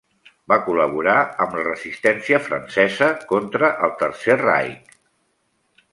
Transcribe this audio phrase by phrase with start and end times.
[0.53, 5.01] Va col·laborar amb la Resistència francesa contra el Tercer Reich.